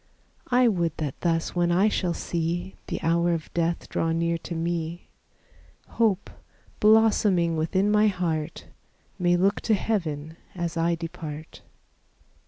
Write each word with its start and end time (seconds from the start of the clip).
I 0.49 0.67
would 0.67 0.97
that 0.97 1.21
thus 1.21 1.55
when 1.55 1.71
I 1.71 1.87
shall 1.87 2.15
see 2.15 2.73
The 2.87 2.99
hour 3.03 3.33
of 3.35 3.53
death 3.53 3.87
draw 3.87 4.11
near 4.11 4.39
to 4.39 4.55
me, 4.55 5.09
Hope, 5.89 6.31
blossoming 6.79 7.55
within 7.55 7.91
my 7.91 8.07
heart, 8.07 8.65
May 9.19 9.37
look 9.37 9.61
to 9.61 9.75
heaven 9.75 10.37
as 10.55 10.75
I 10.75 10.95
depart. 10.95 11.61